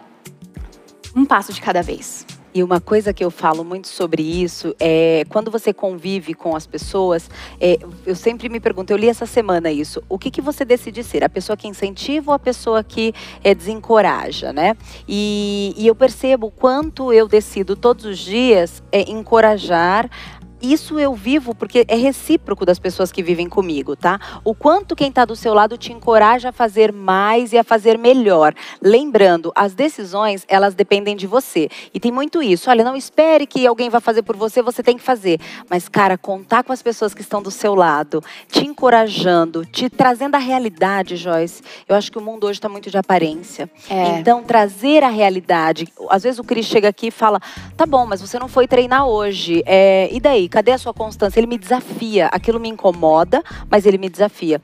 [1.15, 2.27] um passo de cada vez.
[2.57, 6.67] E uma coisa que eu falo muito sobre isso é quando você convive com as
[6.67, 7.29] pessoas,
[7.61, 11.05] é, eu sempre me pergunto, eu li essa semana isso, o que, que você decide
[11.05, 11.23] ser?
[11.23, 13.13] A pessoa que incentiva ou a pessoa que
[13.45, 14.75] é, desencoraja, né?
[15.07, 20.09] E, e eu percebo quanto eu decido todos os dias é, encorajar
[20.61, 24.19] isso eu vivo porque é recíproco das pessoas que vivem comigo, tá?
[24.45, 27.99] O quanto quem está do seu lado te encoraja a fazer mais e a fazer
[27.99, 28.55] melhor.
[28.81, 31.69] Lembrando, as decisões, elas dependem de você.
[31.93, 32.71] E tem muito isso.
[32.71, 35.39] Olha, não espere que alguém vá fazer por você, você tem que fazer.
[35.69, 40.37] Mas, cara, contar com as pessoas que estão do seu lado, te encorajando, te trazendo
[40.37, 41.63] a realidade, Joyce.
[41.89, 43.71] Eu acho que o mundo hoje está muito de aparência.
[43.89, 44.19] É.
[44.19, 45.89] Então, trazer a realidade.
[46.09, 47.41] Às vezes o Cris chega aqui e fala:
[47.77, 49.63] tá bom, mas você não foi treinar hoje.
[49.67, 50.46] É, e daí?
[50.49, 51.39] Cadê a sua constância?
[51.39, 52.27] Ele me desafia.
[52.27, 54.61] Aquilo me incomoda, mas ele me desafia.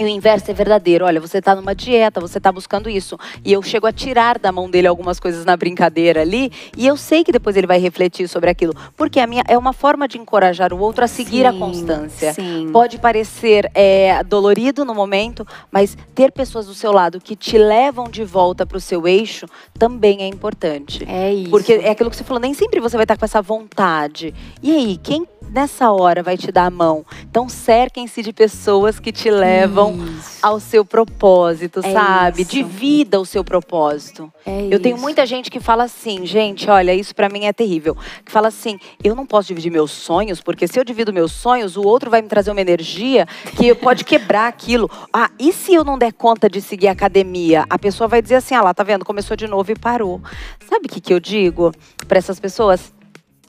[0.00, 1.04] E o inverso é verdadeiro.
[1.04, 3.18] Olha, você está numa dieta, você está buscando isso.
[3.44, 6.50] E eu chego a tirar da mão dele algumas coisas na brincadeira ali.
[6.74, 8.72] E eu sei que depois ele vai refletir sobre aquilo.
[8.96, 12.32] Porque a minha é uma forma de encorajar o outro a seguir sim, a constância.
[12.32, 12.70] Sim.
[12.72, 18.08] Pode parecer é, dolorido no momento, mas ter pessoas do seu lado que te levam
[18.08, 19.44] de volta para o seu eixo
[19.78, 21.04] também é importante.
[21.06, 21.50] É isso.
[21.50, 24.32] Porque é aquilo que você falou, nem sempre você vai estar com essa vontade.
[24.62, 27.04] E aí, quem nessa hora vai te dar a mão?
[27.28, 30.38] Então cerquem-se de pessoas que te levam Isso.
[30.42, 32.42] ao seu propósito, É sabe?
[32.42, 32.50] isso.
[32.50, 34.32] Divida o seu propósito.
[34.46, 35.02] É Eu tenho isso.
[35.02, 37.96] muita gente que fala assim, gente, olha, isso pra mim é terrível.
[38.24, 41.76] Que fala assim, eu não posso dividir meus sonhos, porque se eu divido meus sonhos,
[41.76, 44.90] o outro vai me trazer uma energia que pode quebrar aquilo.
[45.12, 47.64] Ah, e se eu não der conta de seguir a academia?
[47.68, 49.04] A pessoa vai dizer assim, ah lá, tá vendo?
[49.04, 50.20] Começou de novo e parou.
[50.68, 51.72] Sabe o que, que eu digo
[52.06, 52.92] para essas pessoas?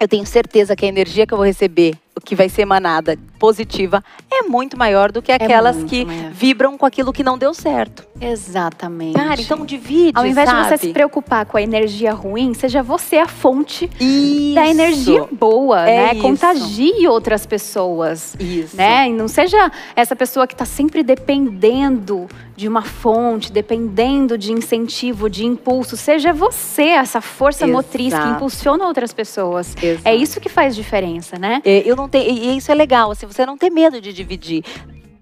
[0.01, 3.19] Eu tenho certeza que a energia que eu vou receber, o que vai ser emanada
[3.41, 6.29] positiva, é muito maior do que aquelas muito que maior.
[6.31, 8.05] vibram com aquilo que não deu certo.
[8.21, 9.15] Exatamente.
[9.15, 10.61] Cara, então divide, Ao invés sabe?
[10.61, 14.53] de você se preocupar com a energia ruim, seja você a fonte Isso.
[14.53, 16.11] da energia boa, É né?
[16.13, 16.21] isso.
[16.21, 18.35] Contagie outras pessoas.
[18.39, 18.77] Isso.
[18.77, 19.09] Né?
[19.09, 25.27] E não seja essa pessoa que está sempre dependendo de uma fonte, dependendo de incentivo,
[25.27, 25.97] de impulso.
[25.97, 28.35] Seja você essa força motriz que Exato.
[28.35, 29.75] impulsiona outras pessoas.
[29.81, 30.07] Exato.
[30.07, 31.59] É isso que faz diferença, né?
[31.65, 34.63] É, eu não tenho, e isso é legal, assim, você não ter medo de dividir.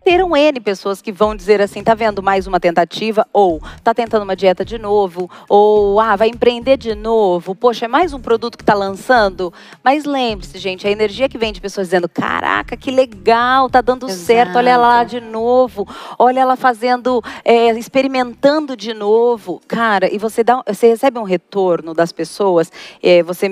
[0.09, 4.23] Terão N pessoas que vão dizer assim, tá vendo mais uma tentativa, ou tá tentando
[4.23, 8.57] uma dieta de novo, ou ah, vai empreender de novo, poxa, é mais um produto
[8.57, 9.53] que tá lançando.
[9.83, 14.07] Mas lembre-se, gente, a energia que vem de pessoas dizendo, caraca, que legal, tá dando
[14.07, 14.25] Exato.
[14.25, 19.61] certo, olha ela lá de novo, olha ela fazendo, é, experimentando de novo.
[19.67, 22.71] Cara, e você, dá, você recebe um retorno das pessoas,
[23.03, 23.47] é, você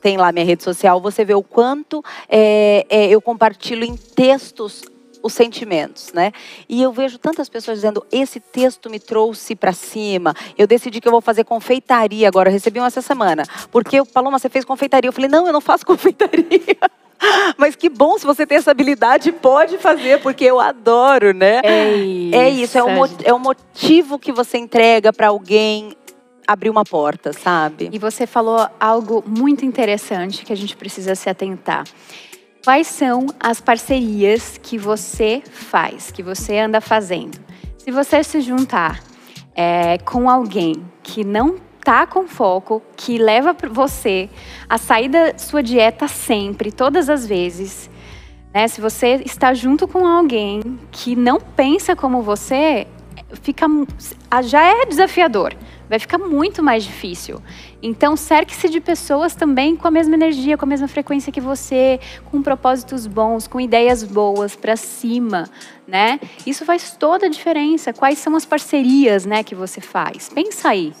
[0.00, 4.84] tem lá minha rede social, você vê o quanto é, é, eu compartilho em textos
[5.22, 6.32] os sentimentos, né?
[6.68, 10.34] E eu vejo tantas pessoas dizendo: esse texto me trouxe para cima.
[10.56, 12.48] Eu decidi que eu vou fazer confeitaria agora.
[12.48, 13.42] Eu recebi uma essa semana.
[13.70, 15.08] Porque o Paloma, você fez confeitaria.
[15.08, 16.76] Eu falei: não, eu não faço confeitaria.
[17.56, 21.60] Mas que bom se você tem essa habilidade, pode fazer, porque eu adoro, né?
[21.64, 22.34] É isso.
[22.36, 25.96] É isso, é um, mo- é um motivo que você entrega para alguém
[26.46, 27.90] abrir uma porta, sabe?
[27.92, 31.84] E você falou algo muito interessante que a gente precisa se atentar.
[32.68, 37.38] Quais são as parcerias que você faz, que você anda fazendo?
[37.78, 39.02] Se você se juntar
[39.54, 44.28] é, com alguém que não tá com foco, que leva você
[44.68, 47.88] a sair da sua dieta sempre, todas as vezes,
[48.52, 48.68] né?
[48.68, 52.86] Se você está junto com alguém que não pensa como você,
[53.42, 53.66] fica
[54.42, 55.54] já é desafiador
[55.88, 57.40] vai ficar muito mais difícil.
[57.82, 61.98] Então, cerque-se de pessoas também com a mesma energia, com a mesma frequência que você,
[62.30, 65.48] com propósitos bons, com ideias boas para cima,
[65.86, 66.20] né?
[66.46, 67.92] Isso faz toda a diferença.
[67.92, 70.28] Quais são as parcerias, né, que você faz?
[70.28, 70.92] Pensa aí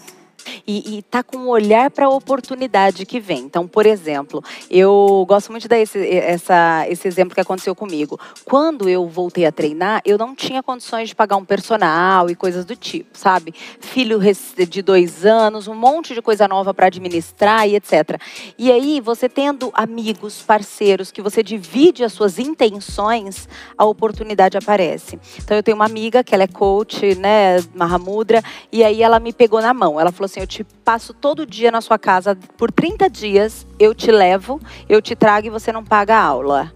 [0.66, 3.40] e, está com um olhar para a oportunidade que vem.
[3.40, 8.18] Então, por exemplo, eu gosto muito de dar esse, essa, esse exemplo que aconteceu comigo.
[8.44, 12.64] Quando eu voltei a treinar, eu não tinha condições de pagar um personal e coisas
[12.64, 13.54] do tipo, sabe?
[13.80, 14.20] Filho
[14.68, 18.20] de dois anos, um monte de coisa nova para administrar e etc.
[18.58, 25.18] E aí, você tendo amigos, parceiros, que você divide as suas intenções, a oportunidade aparece.
[25.42, 29.32] Então, eu tenho uma amiga que ela é coach, né, Mahamudra, e aí ela me
[29.32, 30.00] pegou na mão.
[30.00, 33.94] Ela falou assim: eu te passo todo dia na sua casa por 30 dias, eu
[33.94, 36.72] te levo, eu te trago e você não paga a aula.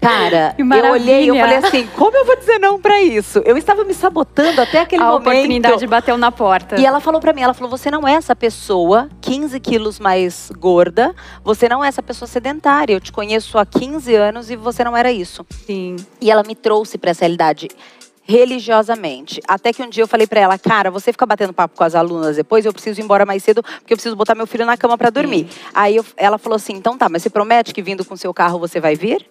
[0.00, 3.40] Cara, eu olhei e eu falei assim, como eu vou dizer não para isso?
[3.44, 5.28] Eu estava me sabotando até aquele a momento.
[5.28, 6.80] A oportunidade bateu na porta.
[6.80, 10.50] E ela falou para mim, ela falou, você não é essa pessoa 15 quilos mais
[10.58, 12.94] gorda, você não é essa pessoa sedentária.
[12.94, 15.44] Eu te conheço há 15 anos e você não era isso.
[15.66, 15.96] Sim.
[16.18, 17.68] E ela me trouxe para essa realidade
[18.22, 19.40] religiosamente.
[19.46, 21.94] Até que um dia eu falei para ela, cara, você fica batendo papo com as
[21.94, 24.76] alunas depois, eu preciso ir embora mais cedo porque eu preciso botar meu filho na
[24.76, 25.48] cama para dormir.
[25.74, 28.58] Aí eu, ela falou assim, então tá, mas você promete que vindo com seu carro
[28.58, 29.26] você vai vir?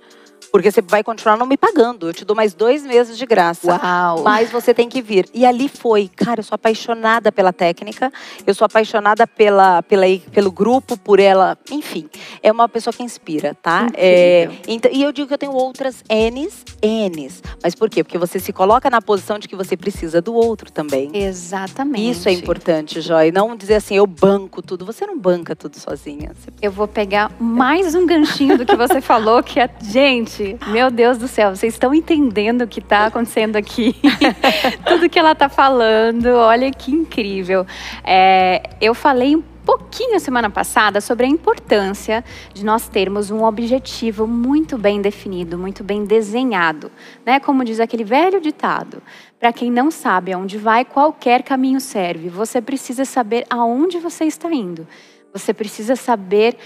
[0.51, 2.09] Porque você vai continuar não me pagando.
[2.09, 3.79] Eu te dou mais dois meses de graça.
[3.81, 4.23] Uau.
[4.23, 5.29] Mas você tem que vir.
[5.33, 6.09] E ali foi.
[6.15, 8.11] Cara, eu sou apaixonada pela técnica.
[8.45, 11.57] Eu sou apaixonada pela, pela, pelo grupo, por ela.
[11.71, 12.09] Enfim,
[12.41, 13.87] é uma pessoa que inspira, tá?
[13.93, 17.43] É, então, e eu digo que eu tenho outras N's, N's.
[17.61, 18.03] Mas por quê?
[18.03, 21.11] Porque você se coloca na posição de que você precisa do outro também.
[21.13, 22.09] Exatamente.
[22.09, 23.31] Isso é importante, Joy.
[23.31, 24.85] Não dizer assim, eu banco tudo.
[24.85, 26.31] Você não banca tudo sozinha.
[26.33, 26.49] Você...
[26.61, 30.91] Eu vou pegar mais um ganchinho do que você falou, que é, gente, gente, meu
[30.91, 33.95] Deus do céu, vocês estão entendendo o que está acontecendo aqui?
[34.85, 37.65] Tudo que ela está falando, olha que incrível.
[38.03, 44.27] É, eu falei um pouquinho semana passada sobre a importância de nós termos um objetivo
[44.27, 46.91] muito bem definido, muito bem desenhado,
[47.25, 47.39] né?
[47.39, 49.01] Como diz aquele velho ditado:
[49.39, 52.29] para quem não sabe aonde vai, qualquer caminho serve.
[52.29, 54.87] Você precisa saber aonde você está indo.
[55.31, 56.57] Você precisa saber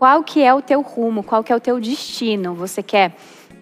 [0.00, 2.54] qual que é o teu rumo, qual que é o teu destino.
[2.54, 3.14] Você quer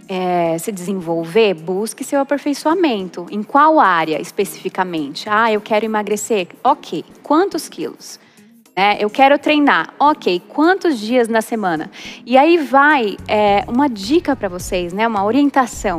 [0.09, 3.27] é, se desenvolver, busque seu aperfeiçoamento.
[3.29, 5.29] Em qual área especificamente?
[5.29, 6.46] Ah, eu quero emagrecer.
[6.62, 8.20] Ok, quantos quilos?
[8.77, 9.92] É, eu quero treinar.
[9.98, 11.90] Ok, quantos dias na semana?
[12.24, 15.09] E aí vai é, uma dica para vocês, né?
[15.09, 15.98] Uma orientação.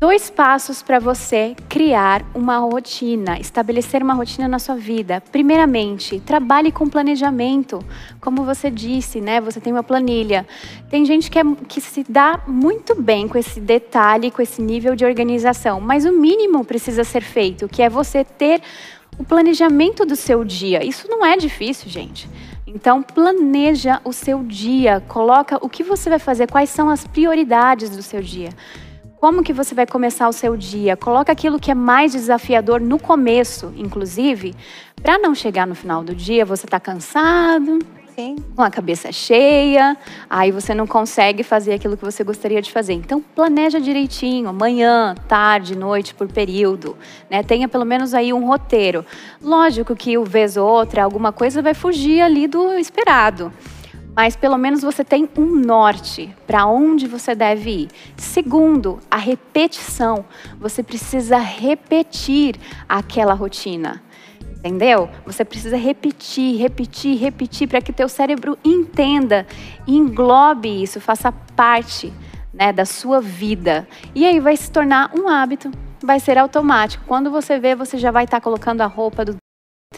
[0.00, 5.22] Dois passos para você criar uma rotina, estabelecer uma rotina na sua vida.
[5.30, 7.84] Primeiramente, trabalhe com planejamento.
[8.18, 9.42] Como você disse, né?
[9.42, 10.46] Você tem uma planilha.
[10.88, 14.96] Tem gente que, é, que se dá muito bem com esse detalhe, com esse nível
[14.96, 18.62] de organização, mas o mínimo precisa ser feito, que é você ter
[19.18, 20.82] o planejamento do seu dia.
[20.82, 22.26] Isso não é difícil, gente.
[22.66, 27.90] Então, planeja o seu dia, coloca o que você vai fazer, quais são as prioridades
[27.90, 28.48] do seu dia.
[29.20, 30.96] Como que você vai começar o seu dia?
[30.96, 34.54] Coloca aquilo que é mais desafiador no começo, inclusive,
[35.02, 37.80] para não chegar no final do dia você tá cansado,
[38.16, 38.36] Sim.
[38.56, 39.94] com a cabeça cheia,
[40.28, 42.94] aí você não consegue fazer aquilo que você gostaria de fazer.
[42.94, 46.96] Então planeja direitinho, manhã, tarde, noite, por período,
[47.28, 47.42] né?
[47.42, 49.04] Tenha pelo menos aí um roteiro.
[49.42, 53.52] Lógico que o vez ou outra alguma coisa vai fugir ali do esperado
[54.20, 57.88] mas pelo menos você tem um norte para onde você deve ir.
[58.18, 60.26] Segundo, a repetição.
[60.58, 62.56] Você precisa repetir
[62.86, 64.02] aquela rotina.
[64.58, 65.08] Entendeu?
[65.24, 69.46] Você precisa repetir, repetir, repetir para que teu cérebro entenda
[69.86, 72.12] englobe isso, faça parte
[72.52, 73.88] né, da sua vida.
[74.14, 75.70] E aí vai se tornar um hábito,
[76.02, 77.06] vai ser automático.
[77.06, 79.40] Quando você vê, você já vai estar tá colocando a roupa do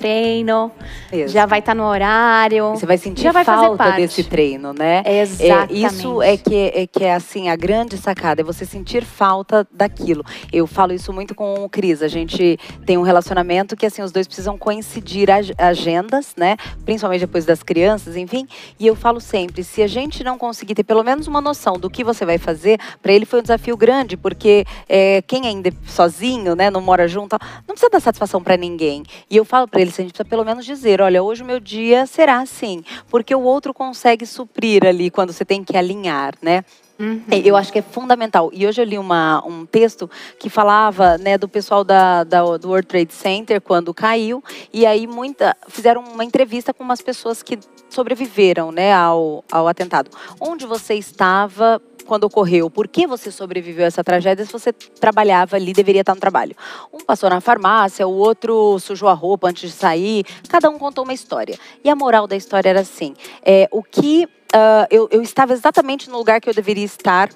[0.03, 0.73] treino,
[1.13, 1.35] Isso.
[1.35, 2.71] já vai estar tá no horário.
[2.71, 5.03] Você vai sentir vai falta desse treino, né?
[5.05, 5.85] Exatamente.
[5.85, 9.69] É, isso é que, é que é assim, a grande sacada, é você sentir falta
[9.71, 10.25] daquilo.
[10.51, 14.11] Eu falo isso muito com o Cris, a gente tem um relacionamento que assim, os
[14.11, 15.29] dois precisam coincidir
[15.59, 16.57] agendas, né?
[16.87, 18.49] Principalmente depois das crianças, enfim.
[18.81, 21.91] E eu falo sempre, se a gente não conseguir ter pelo menos uma noção do
[21.91, 25.73] que você vai fazer, para ele foi um desafio grande, porque é, quem ainda é
[25.87, 27.37] sozinho, né, não mora junto,
[27.69, 29.03] não precisa dar satisfação para ninguém.
[29.31, 31.61] E eu falo para eles, a gente precisa pelo menos dizer, olha, hoje o meu
[31.61, 36.65] dia será assim, porque o outro consegue suprir ali quando você tem que alinhar, né?
[36.99, 37.23] Uhum.
[37.45, 38.51] Eu acho que é fundamental.
[38.53, 42.69] E hoje eu li uma, um texto que falava né, do pessoal da, da, do
[42.69, 44.43] World Trade Center quando caiu.
[44.73, 47.59] E aí muita, fizeram uma entrevista com umas pessoas que
[47.91, 50.11] sobreviveram né, ao, ao atentado.
[50.41, 52.69] Onde você estava quando ocorreu?
[52.69, 56.55] Por que você sobreviveu a essa tragédia se você trabalhava ali, deveria estar no trabalho?
[56.93, 60.25] Um passou na farmácia, o outro sujou a roupa antes de sair.
[60.49, 61.59] Cada um contou uma história.
[61.85, 66.11] E a moral da história era assim: é, o que uh, eu, eu estava exatamente
[66.11, 67.31] no lugar que eu deveria estar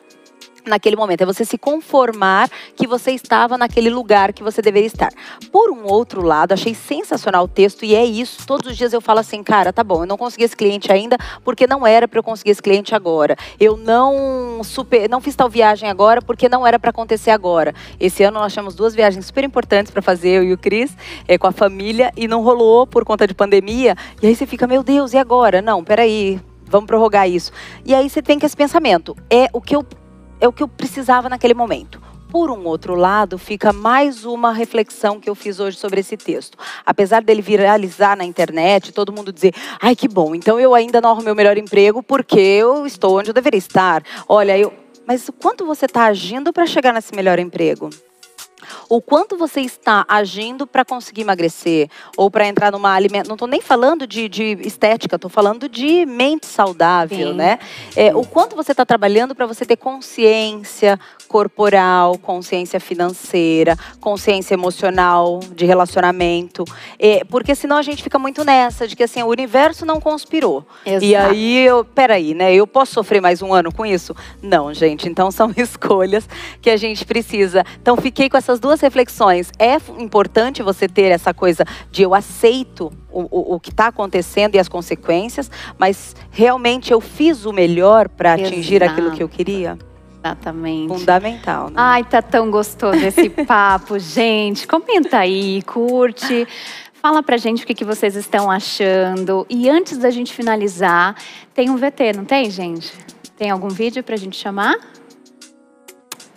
[0.69, 1.23] naquele momento.
[1.23, 5.11] É você se conformar que você estava naquele lugar que você deveria estar.
[5.51, 8.47] Por um outro lado, achei sensacional o texto e é isso.
[8.47, 11.17] Todos os dias eu falo assim, cara, tá bom, eu não consegui esse cliente ainda
[11.45, 13.37] porque não era para eu conseguir esse cliente agora.
[13.59, 17.75] Eu não super, não fiz tal viagem agora porque não era para acontecer agora.
[17.99, 21.39] Esse ano nós tínhamos duas viagens super importantes para fazer eu e o Cris, é,
[21.39, 23.97] com a família e não rolou por conta de pandemia.
[24.23, 25.63] E aí você fica, meu Deus, e agora?
[25.63, 27.53] Não, peraí, vamos prorrogar isso.
[27.85, 29.85] E aí você tem que esse pensamento, é o que eu
[30.41, 32.01] é o que eu precisava naquele momento.
[32.31, 36.59] Por um outro lado, fica mais uma reflexão que eu fiz hoje sobre esse texto.
[36.85, 41.11] Apesar dele viralizar na internet, todo mundo dizer: ai, que bom, então eu ainda não
[41.11, 44.03] arrumei o melhor emprego porque eu estou onde eu deveria estar.
[44.29, 44.73] Olha, eu.
[45.07, 47.91] Mas quanto você está agindo para chegar nesse melhor emprego?
[48.89, 53.29] O quanto você está agindo para conseguir emagrecer ou para entrar numa alimentação.
[53.29, 57.35] Não estou nem falando de, de estética, estou falando de mente saudável, Sim.
[57.35, 57.59] né?
[57.95, 65.41] É, o quanto você está trabalhando para você ter consciência corporal, consciência financeira, consciência emocional,
[65.55, 66.65] de relacionamento.
[66.99, 70.65] É, porque senão a gente fica muito nessa, de que assim, o universo não conspirou.
[70.85, 71.05] Exato.
[71.05, 72.55] E aí, eu, peraí, né?
[72.55, 74.15] Eu posso sofrer mais um ano com isso?
[74.41, 75.09] Não, gente.
[75.09, 76.29] Então são escolhas
[76.63, 77.65] que a gente precisa.
[77.83, 79.51] Então fiquei com essas duas reflexões.
[79.59, 84.55] É importante você ter essa coisa de eu aceito o, o, o que está acontecendo
[84.55, 89.77] e as consequências, mas realmente eu fiz o melhor para atingir aquilo que eu queria?
[90.25, 90.93] Exatamente.
[90.93, 91.75] Fundamental, né?
[91.77, 94.67] Ai, tá tão gostoso esse papo, gente.
[94.67, 96.47] Comenta aí, curte.
[97.03, 99.45] Fala pra gente o que, que vocês estão achando.
[99.51, 101.17] E antes da gente finalizar,
[101.53, 102.93] tem um VT, não tem, gente?
[103.37, 104.77] Tem algum vídeo pra gente chamar?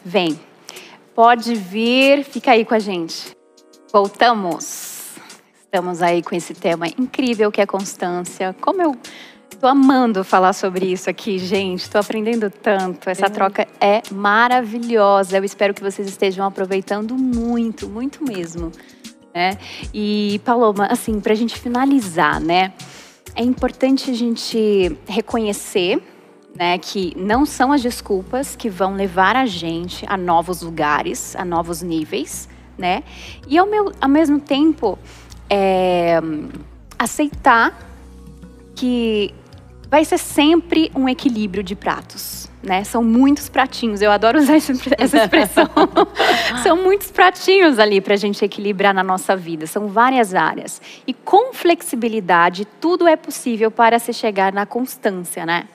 [0.04, 0.49] Vem.
[1.20, 3.36] Pode vir, fica aí com a gente.
[3.92, 5.18] Voltamos.
[5.66, 8.56] Estamos aí com esse tema incrível que é constância.
[8.62, 8.96] Como eu
[9.52, 11.82] Estou amando falar sobre isso aqui, gente.
[11.82, 13.10] Estou aprendendo tanto.
[13.10, 13.30] Essa é.
[13.30, 15.38] troca é maravilhosa.
[15.38, 18.72] Eu espero que vocês estejam aproveitando muito, muito mesmo.
[19.36, 19.58] Né?
[19.94, 22.72] E, Paloma, assim, para a gente finalizar, né?
[23.36, 26.02] É importante a gente reconhecer
[26.56, 31.46] né, que não são as desculpas que vão levar a gente a novos lugares, a
[31.46, 33.04] novos níveis, né?
[33.48, 34.98] E ao, meu, ao mesmo tempo
[35.50, 36.20] é,
[36.98, 37.78] aceitar
[38.76, 39.34] que
[39.90, 42.50] vai ser sempre um equilíbrio de pratos.
[42.62, 42.84] Né?
[42.84, 45.70] São muitos pratinhos, eu adoro usar essa expressão.
[46.62, 50.82] São muitos pratinhos ali para a gente equilibrar na nossa vida, são várias áreas.
[51.08, 55.68] E com flexibilidade, tudo é possível para se chegar na constância, né?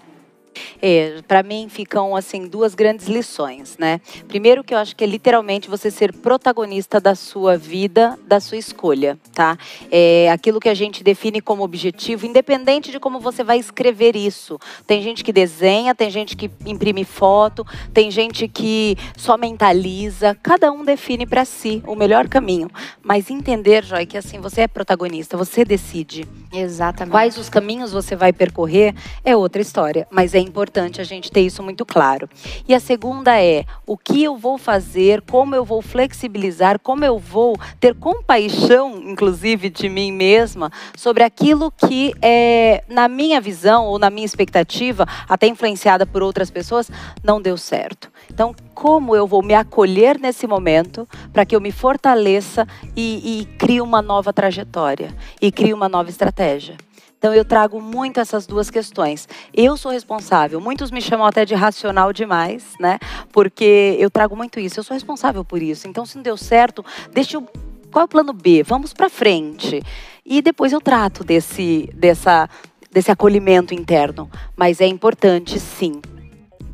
[0.80, 4.00] É, para mim ficam assim duas grandes lições, né?
[4.28, 8.58] Primeiro que eu acho que é literalmente você ser protagonista da sua vida, da sua
[8.58, 9.56] escolha, tá?
[9.90, 14.58] É aquilo que a gente define como objetivo, independente de como você vai escrever isso.
[14.86, 20.36] Tem gente que desenha, tem gente que imprime foto, tem gente que só mentaliza.
[20.42, 22.70] Cada um define para si o melhor caminho,
[23.02, 26.26] mas entender, Joy, que assim você é protagonista, você decide.
[26.52, 27.12] Exatamente.
[27.12, 31.40] Quais os caminhos você vai percorrer é outra história, mas é importante a gente ter
[31.40, 32.28] isso muito claro.
[32.68, 37.18] E a segunda é o que eu vou fazer, como eu vou flexibilizar, como eu
[37.18, 43.98] vou ter compaixão, inclusive, de mim mesma sobre aquilo que, é, na minha visão ou
[43.98, 46.90] na minha expectativa, até influenciada por outras pessoas,
[47.22, 48.10] não deu certo.
[48.30, 53.44] Então, como eu vou me acolher nesse momento para que eu me fortaleça e, e
[53.56, 56.76] crie uma nova trajetória e crie uma nova estratégia?
[57.24, 59.26] Então eu trago muito essas duas questões.
[59.54, 60.60] Eu sou responsável.
[60.60, 62.98] Muitos me chamam até de racional demais, né?
[63.32, 64.78] Porque eu trago muito isso.
[64.78, 65.88] Eu sou responsável por isso.
[65.88, 66.84] Então se não deu certo,
[67.14, 67.48] deixa eu
[67.90, 68.62] qual é o plano B?
[68.62, 69.82] Vamos para frente.
[70.22, 72.46] E depois eu trato desse dessa
[72.92, 76.02] desse acolhimento interno, mas é importante sim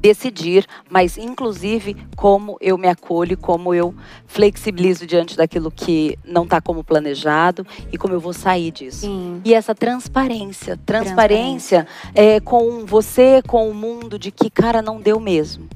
[0.00, 3.94] decidir, mas inclusive como eu me acolho, como eu
[4.26, 9.00] flexibilizo diante daquilo que não está como planejado e como eu vou sair disso.
[9.00, 9.40] Sim.
[9.44, 11.86] E essa transparência, transparência, transparência.
[12.14, 15.68] É, com você, com o mundo, de que, cara, não deu mesmo.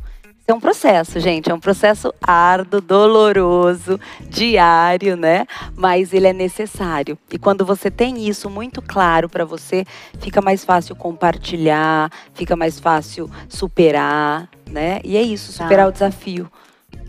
[0.46, 5.46] É um processo, gente, é um processo árduo, doloroso, diário, né?
[5.74, 7.16] Mas ele é necessário.
[7.32, 9.86] E quando você tem isso muito claro para você,
[10.20, 15.00] fica mais fácil compartilhar, fica mais fácil superar, né?
[15.02, 15.88] E é isso, superar tá.
[15.88, 16.50] o desafio.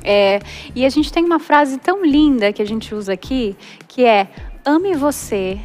[0.01, 0.39] É,
[0.73, 3.55] e a gente tem uma frase tão linda que a gente usa aqui,
[3.87, 4.29] que é:
[4.63, 5.59] ame você,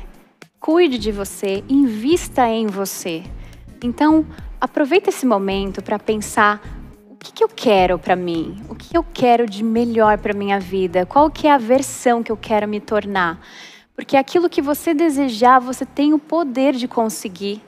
[0.58, 3.22] cuide de você, invista em você.
[3.84, 4.26] Então,
[4.60, 6.79] aproveita esse momento para pensar
[7.20, 8.62] que, que eu quero para mim?
[8.68, 11.04] O que eu quero de melhor para minha vida?
[11.04, 13.38] Qual que é a versão que eu quero me tornar?
[13.94, 17.62] Porque aquilo que você desejar, você tem o poder de conseguir.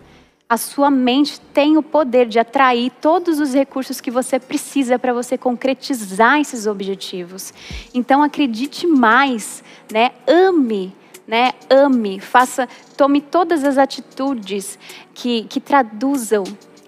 [0.49, 5.13] A sua mente tem o poder de atrair todos os recursos que você precisa para
[5.13, 7.53] você concretizar esses objetivos.
[7.93, 10.13] Então acredite mais, né?
[10.27, 10.95] Ame,
[11.27, 11.53] né?
[11.69, 14.79] Ame, faça, tome todas as atitudes
[15.15, 16.45] que, que traduzam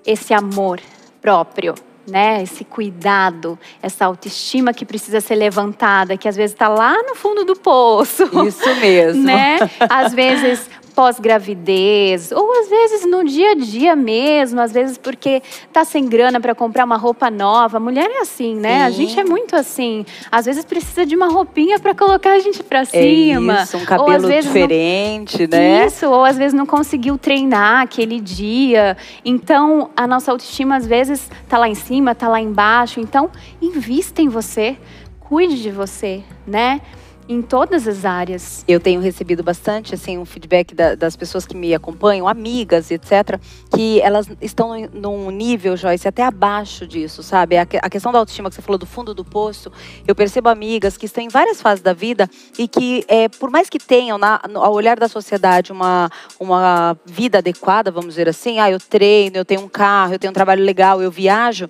[0.07, 0.81] esse amor
[1.21, 1.75] próprio
[2.07, 2.43] né?
[2.43, 7.45] Esse cuidado, essa autoestima que precisa ser levantada, que às vezes está lá no fundo
[7.45, 8.25] do poço.
[8.47, 9.25] Isso mesmo.
[9.35, 9.59] Né?
[9.89, 15.43] Às vezes pós-gravidez, ou às vezes no dia a dia mesmo, às vezes porque
[15.73, 17.81] tá sem grana para comprar uma roupa nova.
[17.81, 18.79] Mulher é assim, né?
[18.79, 18.83] Sim.
[18.83, 20.07] A gente é muito assim.
[20.31, 23.63] Às vezes precisa de uma roupinha para colocar a gente para é cima.
[23.63, 25.59] Isso, um cabelo diferente, não...
[25.59, 25.87] né?
[25.87, 28.97] Isso, ou às vezes não conseguiu treinar aquele dia.
[29.25, 33.01] Então, a nossa autoestima às vezes tá lá em cima, tá lá embaixo.
[33.01, 33.31] Então,
[33.61, 34.77] invista em você,
[35.19, 36.81] cuide de você, né?
[37.29, 38.65] Em todas as áreas.
[38.69, 43.41] Eu tenho recebido bastante assim um feedback da, das pessoas que me acompanham, amigas, etc,
[43.75, 47.57] que elas estão num nível, Joyce, até abaixo disso, sabe?
[47.57, 49.73] A, a questão da autoestima que você falou do fundo do poço,
[50.07, 53.71] eu percebo amigas que estão em várias fases da vida e que, é, por mais
[53.71, 58.71] que tenham, na, ao olhar da sociedade, uma, uma vida adequada, vamos dizer assim, ah,
[58.71, 61.69] eu treino, eu tenho um carro, eu tenho um trabalho legal, eu viajo,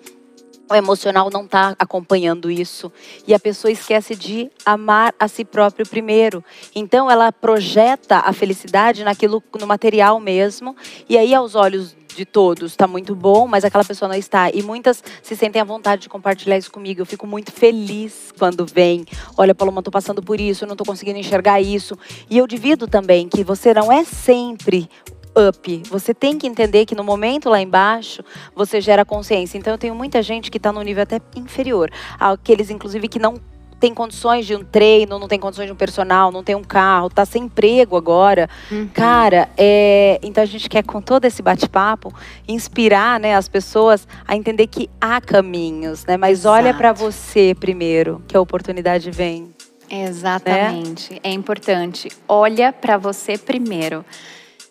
[0.70, 2.92] o emocional não está acompanhando isso.
[3.26, 6.44] E a pessoa esquece de amar a si próprio primeiro.
[6.74, 10.76] Então ela projeta a felicidade naquilo, no material mesmo.
[11.08, 14.50] E aí, aos olhos de todos, está muito bom, mas aquela pessoa não está.
[14.50, 17.00] E muitas se sentem à vontade de compartilhar isso comigo.
[17.00, 19.04] Eu fico muito feliz quando vem.
[19.36, 21.98] Olha, Paloma, estou passando por isso, não estou conseguindo enxergar isso.
[22.30, 24.88] E eu divido também que você não é sempre
[25.36, 25.82] up.
[25.88, 28.22] Você tem que entender que no momento lá embaixo
[28.54, 29.58] você gera consciência.
[29.58, 31.90] Então eu tenho muita gente que está no nível até inferior.
[32.18, 33.40] Aqueles, inclusive, que não
[33.84, 37.10] tem condições de um treino, não tem condições de um personal, não tem um carro,
[37.10, 38.48] tá sem emprego agora.
[38.70, 38.88] Uhum.
[38.88, 40.18] Cara, é...
[40.22, 42.10] então a gente quer com todo esse bate-papo
[42.48, 46.16] inspirar, né, as pessoas a entender que há caminhos, né?
[46.16, 46.56] Mas Exato.
[46.56, 49.54] olha para você primeiro, que a oportunidade vem.
[49.90, 51.12] Exatamente.
[51.12, 51.20] Né?
[51.22, 52.08] É importante.
[52.26, 54.04] Olha para você primeiro.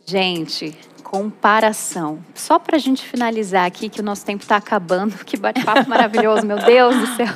[0.06, 2.20] Gente, comparação.
[2.34, 5.14] Só para a gente finalizar aqui, que o nosso tempo está acabando.
[5.24, 7.34] Que bate-papo maravilhoso, meu Deus do céu.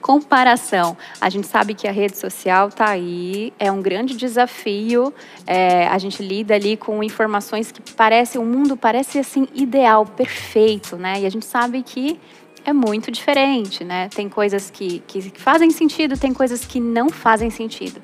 [0.00, 0.96] Comparação.
[1.20, 5.12] A gente sabe que a rede social está aí, é um grande desafio.
[5.46, 10.96] É, a gente lida ali com informações que parece, o mundo parece assim ideal, perfeito,
[10.96, 11.20] né?
[11.20, 12.18] E a gente sabe que
[12.64, 14.08] é muito diferente, né?
[14.08, 18.00] Tem coisas que, que fazem sentido, tem coisas que não fazem sentido.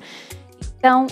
[0.77, 1.07] Então,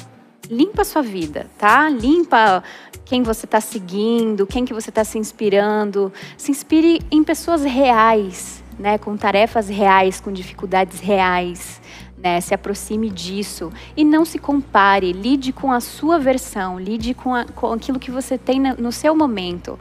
[0.51, 1.87] limpa a sua vida, tá?
[1.89, 2.61] Limpa
[3.05, 6.11] quem você está seguindo, quem que você está se inspirando.
[6.37, 8.97] Se inspire em pessoas reais, né?
[8.97, 11.79] Com tarefas reais, com dificuldades reais.
[12.23, 17.33] Né, se aproxime disso e não se compare, lide com a sua versão, lide com,
[17.33, 19.79] a, com aquilo que você tem no seu momento.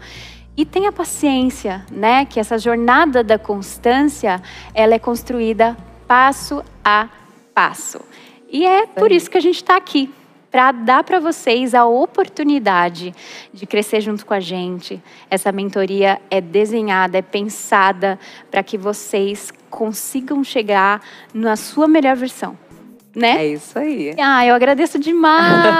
[0.56, 2.24] E tenha paciência, né?
[2.24, 4.40] Que essa jornada da constância,
[4.72, 5.76] ela é construída
[6.08, 7.10] passo a
[7.54, 8.00] passo.
[8.50, 10.10] E é por isso que a gente está aqui,
[10.50, 13.14] para dar para vocês a oportunidade
[13.52, 15.00] de crescer junto com a gente.
[15.30, 18.18] Essa mentoria é desenhada, é pensada
[18.50, 21.00] para que vocês consigam chegar
[21.32, 22.58] na sua melhor versão.
[23.14, 23.44] Né?
[23.44, 24.14] É isso aí.
[24.20, 25.74] Ah, eu agradeço demais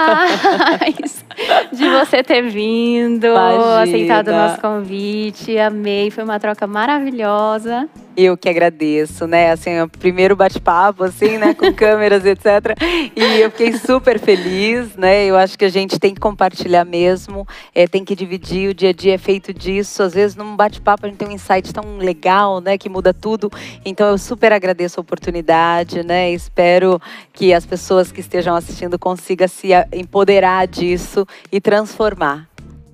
[1.71, 3.81] de você ter vindo, Imagina.
[3.83, 5.57] aceitado o nosso convite.
[5.57, 7.87] Amei, foi uma troca maravilhosa.
[8.15, 9.51] Eu que agradeço, né?
[9.51, 11.53] Assim, o primeiro bate-papo, assim, né?
[11.53, 12.77] Com câmeras, etc.
[13.15, 15.25] E eu fiquei super feliz, né?
[15.25, 18.69] Eu acho que a gente tem que compartilhar mesmo, é, tem que dividir.
[18.69, 20.03] O dia a dia é feito disso.
[20.03, 22.77] Às vezes, num bate-papo, a gente tem um insight tão legal, né?
[22.77, 23.49] Que muda tudo.
[23.85, 26.31] Então, eu super agradeço a oportunidade, né?
[26.31, 27.01] Espero
[27.31, 32.49] que as pessoas que estejam assistindo consigam se empoderar disso e transformar.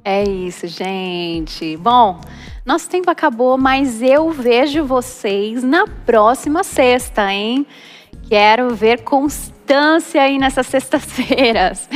[0.05, 1.75] É isso, gente.
[1.75, 2.21] Bom.
[2.67, 7.65] Nosso tempo acabou, mas eu vejo vocês na próxima sexta, hein?
[8.27, 11.89] Quero ver constância aí nessas sextas-feiras.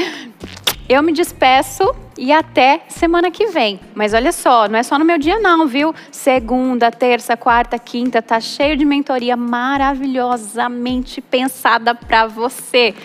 [0.88, 3.82] Eu me despeço e até semana que vem.
[3.93, 5.93] Mas olha só, não é só no meu dia não, viu?
[6.09, 12.95] Segunda, terça, quarta, quinta, tá cheio de mentoria maravilhosamente pensada para você.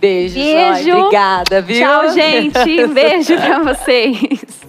[0.00, 0.82] Beijo, Beijo.
[0.82, 1.00] Joy.
[1.00, 1.78] Obrigada, viu?
[1.78, 2.86] Tchau, gente.
[2.92, 4.66] Beijo para vocês.